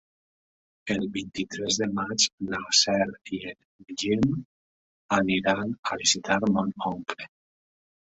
El 0.93 1.03
vint-i-tres 1.17 1.75
de 1.81 1.87
maig 1.97 2.23
na 2.53 2.61
Cel 2.77 3.13
i 3.39 3.41
en 3.51 3.91
Guim 3.99 4.23
aniran 5.19 5.75
a 5.91 5.99
visitar 6.05 6.39
mon 6.57 6.73
oncle. 6.93 7.29